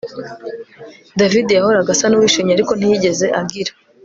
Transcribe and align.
David 1.19 1.47
yahoraga 1.53 1.89
asa 1.93 2.05
nuwishimye 2.07 2.51
ariko 2.53 2.71
ntiyigeze 2.75 3.27
agira 3.39 3.71